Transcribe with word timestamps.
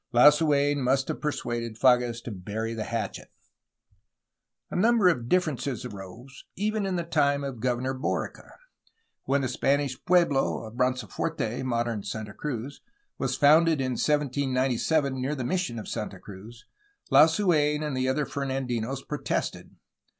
Lasuen 0.11 0.81
must 0.81 1.09
have 1.09 1.21
persuaded 1.21 1.77
Fages 1.77 2.23
to 2.23 2.31
bury 2.31 2.73
the 2.73 2.85
hatchet. 2.85 3.31
A 4.71 4.75
number 4.75 5.09
of 5.09 5.29
differences 5.29 5.85
arose 5.85 6.43
even 6.55 6.87
in 6.87 6.95
the 6.95 7.03
time 7.03 7.43
of 7.43 7.57
Gov 7.57 7.81
ernor 7.81 8.01
Borica. 8.01 8.53
When 9.25 9.41
the 9.41 9.47
Spanish 9.47 10.03
pueblo 10.03 10.63
of 10.63 10.73
Branciforte 10.73 11.37
378 11.37 11.51
A 11.53 11.53
HISTORY 11.53 11.61
OF 11.61 11.61
CALIFORNIA 11.61 11.65
(modern 11.65 12.03
Santa 12.03 12.33
Cruz) 12.33 12.81
was 13.19 13.37
founded 13.37 13.79
in 13.79 13.91
1797 13.91 15.21
near 15.21 15.35
the 15.35 15.43
mission 15.43 15.77
of 15.77 15.87
Santa 15.87 16.17
Cruz, 16.19 16.65
Lasu^n 17.11 17.83
and 17.85 17.95
the 17.95 18.09
other 18.09 18.25
Fernandinos 18.25 19.07
protested. 19.07 19.75